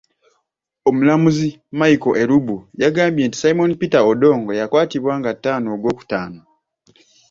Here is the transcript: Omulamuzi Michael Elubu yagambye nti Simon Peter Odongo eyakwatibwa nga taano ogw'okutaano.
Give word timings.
Omulamuzi 0.87 1.49
Michael 1.79 2.17
Elubu 2.23 2.57
yagambye 2.83 3.23
nti 3.25 3.37
Simon 3.41 3.71
Peter 3.79 4.03
Odongo 4.11 4.49
eyakwatibwa 4.53 5.13
nga 5.19 5.31
taano 5.43 5.67
ogw'okutaano. 5.75 6.41